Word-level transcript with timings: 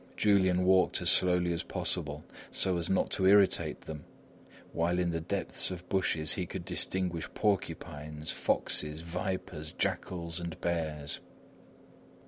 Julian 0.17 0.63
walked 0.65 0.99
as 1.03 1.11
slowly 1.11 1.53
as 1.53 1.61
possible, 1.61 2.25
so 2.49 2.77
as 2.77 2.89
not 2.89 3.11
to 3.11 3.27
irritate 3.27 3.81
them, 3.81 4.03
while 4.73 4.97
in 4.97 5.11
the 5.11 5.21
depth 5.21 5.69
of 5.69 5.87
bushes 5.89 6.33
he 6.33 6.47
could 6.47 6.65
distinguish 6.65 7.31
porcupines, 7.35 8.31
foxes, 8.31 9.01
vipers, 9.01 9.71
jackals, 9.73 10.39
and 10.39 10.59
bears. 10.59 11.19